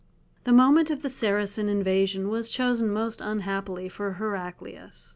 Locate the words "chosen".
2.49-2.89